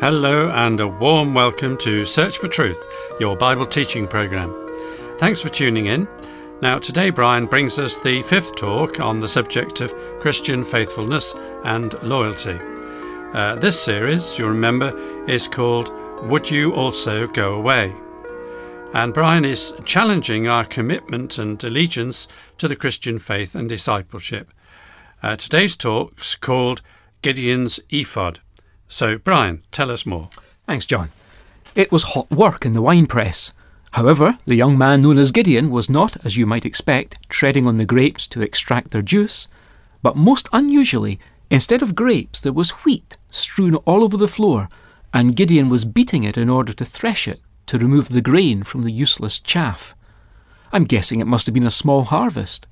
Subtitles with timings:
[0.00, 2.86] Hello, and a warm welcome to Search for Truth,
[3.18, 4.54] your Bible teaching program.
[5.16, 6.06] Thanks for tuning in.
[6.60, 11.94] Now, today, Brian brings us the fifth talk on the subject of Christian faithfulness and
[12.02, 12.60] loyalty.
[13.32, 14.94] Uh, this series, you'll remember,
[15.26, 15.90] is called
[16.24, 17.96] Would You Also Go Away?
[18.92, 24.52] And Brian is challenging our commitment and allegiance to the Christian faith and discipleship.
[25.22, 26.82] Uh, today's talk's called
[27.22, 28.40] Gideon's Ephod.
[28.88, 30.30] So, Brian, tell us more.
[30.66, 31.10] Thanks, John.
[31.74, 33.52] It was hot work in the wine press.
[33.92, 37.78] However, the young man known as Gideon was not, as you might expect, treading on
[37.78, 39.48] the grapes to extract their juice,
[40.02, 41.18] but most unusually,
[41.50, 44.68] instead of grapes, there was wheat strewn all over the floor,
[45.12, 48.84] and Gideon was beating it in order to thresh it to remove the grain from
[48.84, 49.94] the useless chaff.
[50.72, 52.66] I'm guessing it must have been a small harvest.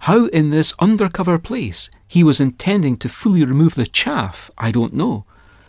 [0.00, 4.94] How in this undercover place he was intending to fully remove the chaff, I don't
[4.94, 5.24] know,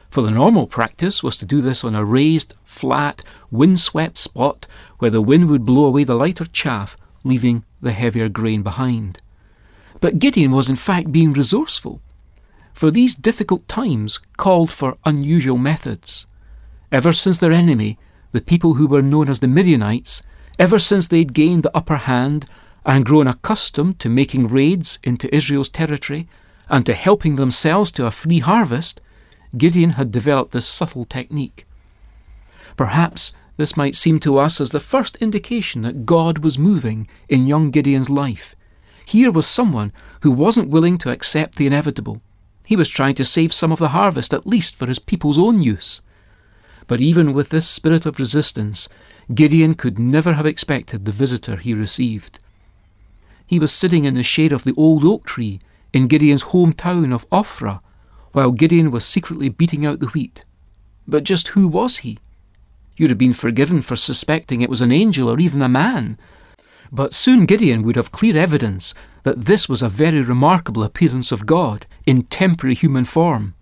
[0.10, 4.66] for the normal practice was to do this on a raised, flat, wind-swept spot
[4.98, 9.22] where the wind would blow away the lighter chaff, leaving the heavier grain behind.
[10.02, 12.02] But Gideon was in fact being resourceful,
[12.74, 16.26] for these difficult times called for unusual methods.
[16.92, 18.00] Ever since their enemy,
[18.32, 20.24] the people who were known as the Midianites,
[20.58, 22.46] ever since they'd gained the upper hand
[22.90, 26.28] and grown accustomed to making raids into Israel's territory
[26.70, 29.00] and to helping themselves to a free harvest,
[29.56, 31.68] Gideon had developed this subtle technique.
[32.76, 37.46] Perhaps this might seem to us as the first indication that God was moving in
[37.46, 38.56] young Gideon's life.
[39.06, 42.24] Here was someone who wasn't willing to accept the inevitable.
[42.66, 45.62] He was trying to save some of the harvest, at least for his people's own
[45.62, 46.02] use.
[46.88, 48.90] But even with this spirit of resistance,
[49.32, 52.40] Gideon could never have expected the visitor he received.
[53.50, 55.60] He was sitting in the shade of the old oak tree
[55.92, 57.82] in Gideon's hometown of Ophrah,
[58.32, 60.46] while Gideon was secretly beating out the wheat.
[61.08, 62.20] But just who was he?
[62.96, 66.20] You'd have been forgiven for suspecting it was an angel or even a man.
[66.92, 68.94] But soon Gideon would have clear evidence
[69.24, 73.56] that this was a very remarkable appearance of God in temporary human form.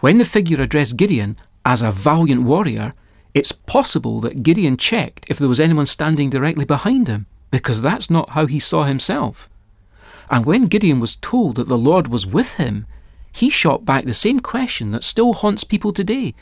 [0.00, 2.94] When the figure addressed Gideon as a valiant warrior,
[3.34, 7.26] it's possible that Gideon checked if there was anyone standing directly behind him
[7.56, 9.48] because that's not how he saw himself.
[10.28, 12.84] And when Gideon was told that the Lord was with him,
[13.32, 16.34] he shot back the same question that still haunts people today.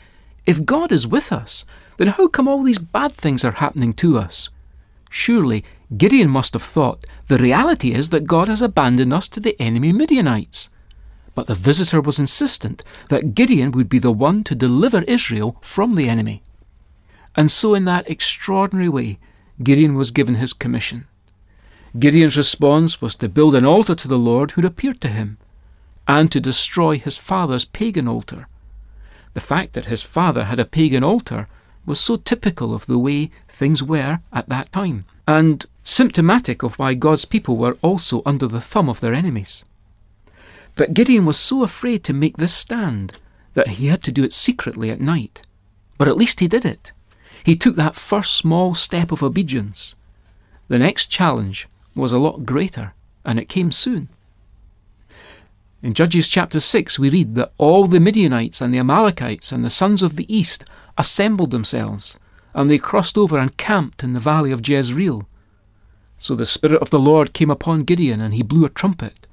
[0.45, 1.63] If God is with us,
[1.95, 4.49] then how come all these bad things are happening to us?
[5.09, 5.63] Surely
[5.95, 9.93] Gideon must have thought the reality is that God has abandoned us to the enemy
[9.93, 10.67] Midianites.
[11.33, 15.93] But the visitor was insistent that Gideon would be the one to deliver Israel from
[15.93, 16.43] the enemy.
[17.37, 19.17] And so, in that extraordinary way,
[19.63, 21.07] Gideon was given his commission.
[21.97, 25.37] Gideon's response was to build an altar to the Lord who had appeared to him,
[26.07, 28.47] and to destroy his father's pagan altar.
[29.33, 31.47] The fact that his father had a pagan altar
[31.85, 36.93] was so typical of the way things were at that time, and symptomatic of why
[36.93, 39.63] God's people were also under the thumb of their enemies.
[40.75, 43.13] But Gideon was so afraid to make this stand
[43.53, 45.41] that he had to do it secretly at night.
[45.97, 46.91] But at least he did it.
[47.45, 49.93] He took that first small step of obedience.
[50.67, 54.09] The next challenge was a lot greater, and it came soon.
[55.83, 59.69] In Judges chapter 6, we read that all the Midianites and the Amalekites and the
[59.69, 60.63] sons of the east
[60.97, 62.17] assembled themselves,
[62.55, 65.27] and they crossed over and camped in the valley of Jezreel.
[66.17, 69.27] So the Spirit of the Lord came upon Gideon, and he blew a trumpet,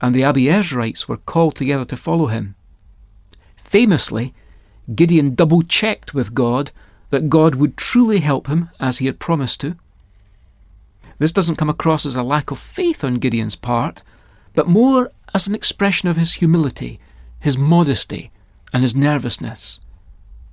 [0.00, 2.56] and the Abiezrites were called together to follow him.
[3.56, 4.34] Famously,
[4.92, 6.72] Gideon double checked with God
[7.10, 9.76] that God would truly help him as he had promised to.
[11.18, 14.02] This doesn't come across as a lack of faith on Gideon's part,
[14.54, 16.98] but more as an expression of his humility,
[17.40, 18.30] his modesty,
[18.72, 19.80] and his nervousness.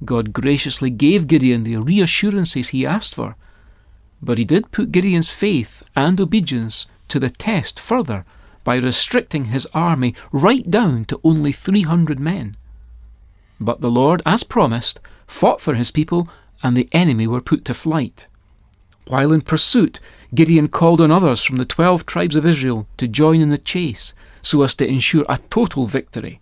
[0.04, 3.36] God graciously gave Gideon the reassurances he asked for,
[4.22, 8.26] but he did put Gideon's faith and obedience to the test further
[8.64, 12.58] by restricting his army right down to only 300 men.
[13.59, 16.28] But the Lord, as promised, fought for his people
[16.63, 18.28] and the enemy were put to flight.
[19.07, 19.99] While in pursuit,
[20.34, 24.13] Gideon called on others from the twelve tribes of Israel to join in the chase
[24.41, 26.40] so as to ensure a total victory.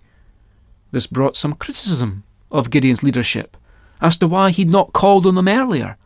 [0.92, 3.57] This brought some criticism of Gideon's leadership
[4.01, 5.98] as to why he'd not called on them earlier.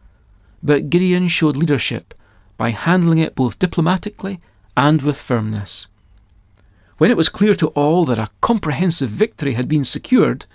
[0.63, 2.13] But Gideon showed leadership
[2.57, 4.39] by handling it both diplomatically
[4.75, 5.87] and with firmness.
[6.97, 10.45] When it was clear to all that a comprehensive victory had been secured,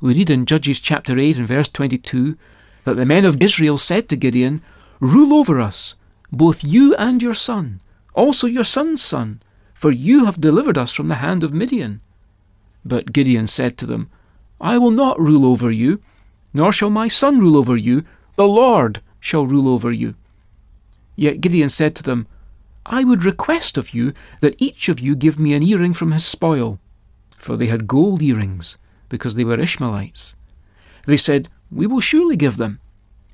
[0.00, 2.36] we read in Judges chapter 8 and verse 22
[2.84, 4.62] that the men of Israel said to Gideon,
[5.00, 5.94] Rule over us,
[6.30, 7.80] both you and your son,
[8.14, 9.42] also your son's son,
[9.74, 12.00] for you have delivered us from the hand of Midian.
[12.84, 14.10] But Gideon said to them,
[14.60, 16.00] I will not rule over you,
[16.52, 18.04] nor shall my son rule over you,
[18.36, 20.14] the Lord shall rule over you.
[21.16, 22.26] Yet Gideon said to them,
[22.86, 26.24] I would request of you that each of you give me an earring from his
[26.24, 26.78] spoil.
[27.36, 28.78] For they had gold earrings,
[29.08, 30.34] because they were Ishmaelites.
[31.06, 32.78] They said, We will surely give them.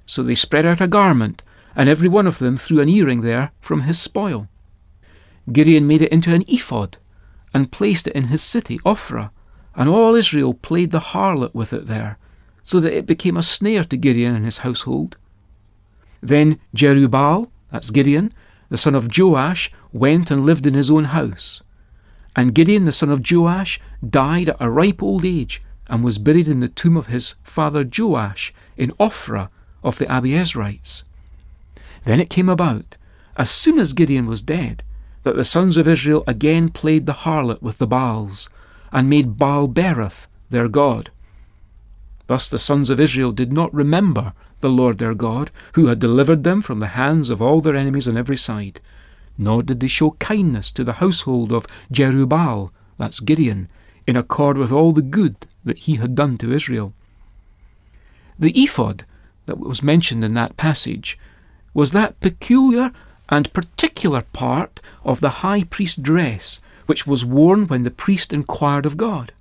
[0.06, 1.42] So they spread out a garment,
[1.76, 4.48] and every one of them threw an earring there from his spoil.
[5.52, 6.96] Gideon made it into an ephod,
[7.52, 9.30] and placed it in his city, Ophrah,
[9.74, 12.18] and all Israel played the harlot with it there,
[12.62, 15.16] so that it became a snare to Gideon and his household.
[16.20, 18.32] Then Jerubbaal, that's Gideon,
[18.68, 21.62] the son of Joash, went and lived in his own house.
[22.36, 26.46] And Gideon, the son of Joash, died at a ripe old age, and was buried
[26.48, 29.50] in the tomb of his father Joash in Ophrah
[29.82, 31.02] of the Abiezrites.
[32.04, 32.96] Then it came about,
[33.36, 34.84] as soon as Gideon was dead,
[35.24, 38.48] that the sons of Israel again played the harlot with the Baals,
[38.92, 41.10] and made Baal Berith their god.
[42.28, 46.44] Thus the sons of Israel did not remember the Lord their God, who had delivered
[46.44, 48.80] them from the hands of all their enemies on every side.
[49.36, 53.68] Nor did they show kindness to the household of Jerubbaal, that's Gideon,
[54.06, 56.92] in accord with all the good that he had done to Israel.
[58.38, 59.04] The ephod
[59.46, 61.18] that was mentioned in that passage
[61.74, 62.92] was that peculiar
[63.28, 68.84] and particular part of the high priest's dress which was worn when the priest inquired
[68.84, 69.32] of God.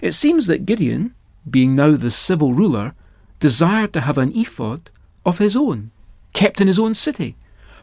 [0.00, 1.14] It seems that Gideon,
[1.48, 2.94] being now the civil ruler,
[3.38, 4.88] desired to have an ephod
[5.26, 5.90] of his own,
[6.32, 7.36] kept in his own city,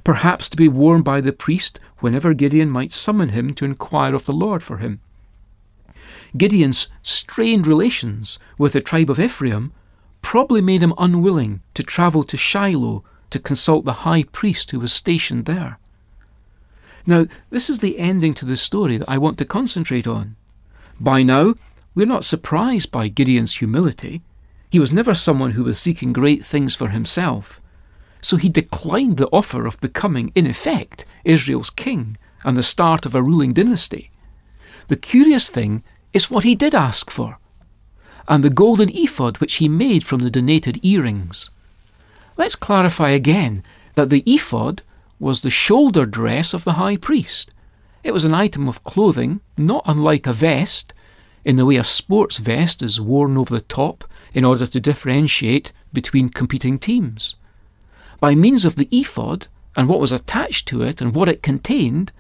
[0.04, 4.26] perhaps to be worn by the priest whenever Gideon might summon him to inquire of
[4.26, 5.00] the Lord for him.
[6.38, 9.74] Gideon's strained relations with the tribe of Ephraim
[10.22, 14.94] probably made him unwilling to travel to Shiloh to consult the high priest who was
[14.94, 15.80] stationed there.
[17.06, 20.36] Now, this is the ending to the story that I want to concentrate on.
[21.00, 21.56] By now,
[21.96, 24.22] we're not surprised by Gideon's humility.
[24.70, 27.60] He was never someone who was seeking great things for himself.
[28.22, 33.16] So he declined the offer of becoming, in effect, Israel's king and the start of
[33.16, 34.12] a ruling dynasty.
[34.88, 37.38] The curious thing is what he did ask for,
[38.28, 41.50] and the golden ephod which he made from the donated earrings.
[42.38, 43.64] Let's clarify again
[43.96, 44.82] that the ephod
[45.20, 47.54] was the shoulder dress of the high priest.
[48.04, 50.94] It was an item of clothing not unlike a vest,
[51.46, 54.04] in the way a sports vest is worn over the top
[54.34, 57.36] in order to differentiate between competing teams.
[58.20, 62.12] By means of the ephod and what was attached to it and what it contained,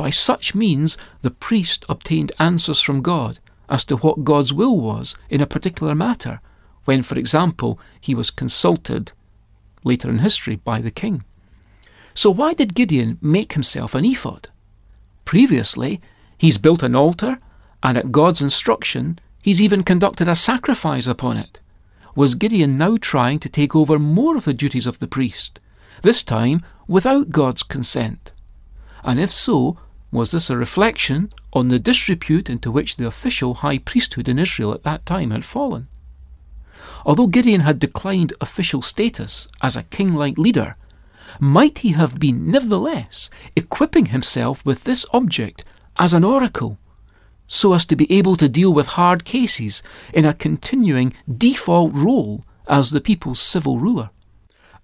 [0.00, 3.38] by such means the priest obtained answers from God
[3.68, 6.40] as to what God's will was in a particular matter,
[6.86, 9.12] when, for example, he was consulted
[9.84, 11.22] later in history by the king.
[12.14, 14.48] So, why did Gideon make himself an ephod?
[15.26, 16.00] Previously,
[16.38, 17.38] he's built an altar,
[17.82, 21.60] and at God's instruction, He's even conducted a sacrifice upon it.
[22.14, 25.60] Was Gideon now trying to take over more of the duties of the priest,
[26.00, 28.32] this time without God's consent?
[29.02, 29.78] And if so,
[30.12, 34.72] was this a reflection on the disrepute into which the official high priesthood in Israel
[34.72, 35.88] at that time had fallen?
[37.06, 40.76] Although Gideon had declined official status as a king like leader,
[41.38, 45.64] might he have been nevertheless equipping himself with this object
[45.98, 46.78] as an oracle
[47.46, 49.82] so as to be able to deal with hard cases
[50.14, 54.10] in a continuing default role as the people's civil ruler.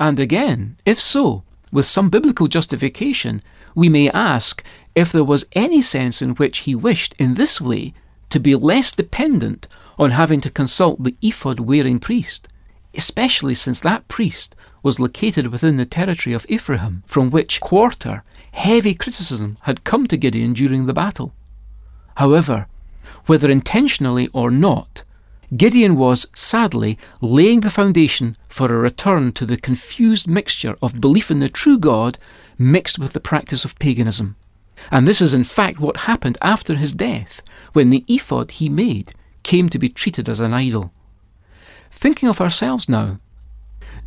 [0.01, 3.41] And again, if so, with some biblical justification,
[3.75, 4.65] we may ask
[4.97, 7.93] if there was any sense in which he wished in this way
[8.31, 12.49] to be less dependent on having to consult the ephod wearing priest,
[12.95, 18.95] especially since that priest was located within the territory of Ephraim, from which quarter heavy
[18.95, 21.35] criticism had come to Gideon during the battle.
[22.17, 22.67] However,
[23.27, 25.03] whether intentionally or not,
[25.55, 31.31] Gideon was, sadly, laying the foundation for a return to the confused mixture of belief
[31.31, 32.17] in the true God
[32.59, 34.37] mixed with the practice of paganism.
[34.91, 37.43] And this is in fact what happened after his death,
[37.73, 40.93] when the ephod he made came to be treated as an idol.
[41.91, 43.19] Thinking of ourselves now,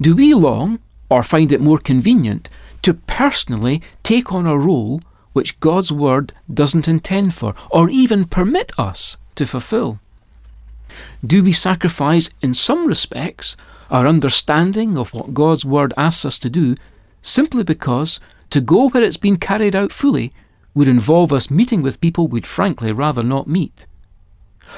[0.02, 2.50] do we long, or find it more convenient,
[2.84, 5.02] to personally take on a role
[5.34, 10.00] which God's Word doesn't intend for or even permit us to fulfill?
[11.26, 13.58] Do we sacrifice, in some respects,
[13.92, 16.76] our understanding of what God's Word asks us to do
[17.22, 20.34] simply because to go where it's been carried out fully
[20.74, 23.86] would involve us meeting with people we'd frankly rather not meet?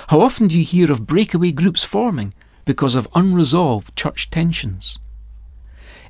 [0.08, 2.34] How often do you hear of breakaway groups forming
[2.66, 5.00] because of unresolved church tensions?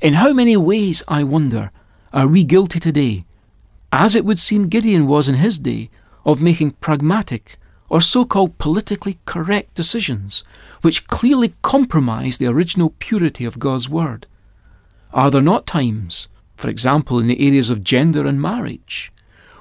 [0.02, 1.72] In how many ways, I wonder,
[2.14, 3.26] are we guilty today
[3.92, 5.90] as it would seem Gideon was in his day,
[6.26, 7.58] of making pragmatic
[7.90, 10.44] or so called politically correct decisions,
[10.82, 14.28] which clearly compromise the original purity of God's Word?
[15.14, 19.12] Are there not times, for example in the areas of gender and marriage,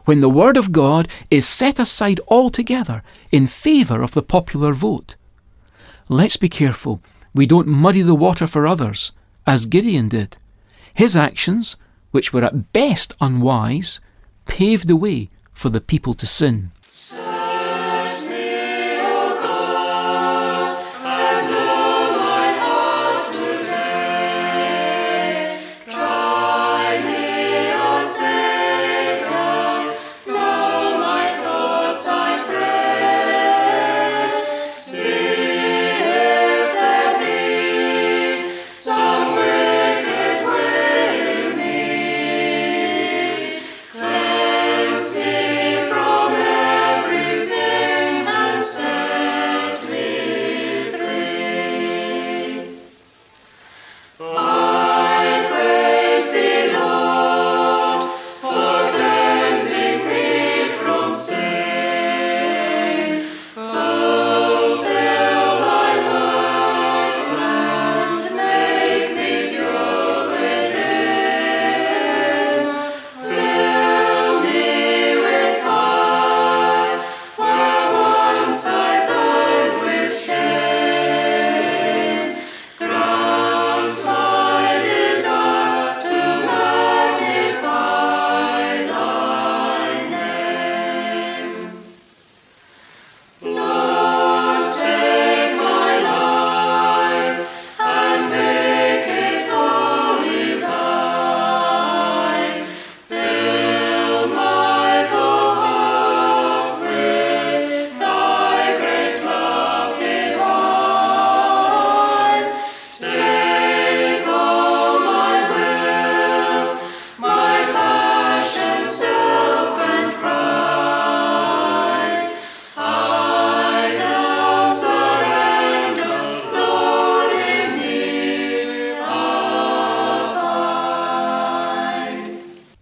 [0.05, 5.17] when the Word of God is set aside altogether in favour of the popular vote?
[6.09, 7.01] Let's be careful
[7.33, 9.13] we don't muddy the water for others,
[9.47, 10.37] as Gideon did.
[10.93, 11.77] His actions,
[12.11, 14.01] which were at best unwise,
[14.47, 16.73] paved the way for the people to sin.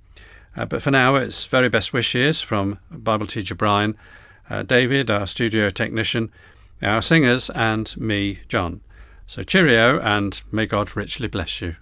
[0.53, 3.95] Uh, but for now, it's very best wishes from Bible teacher Brian,
[4.49, 6.29] uh, David, our studio technician,
[6.81, 8.81] our singers, and me, John.
[9.27, 11.77] So cheerio, and may God richly bless you.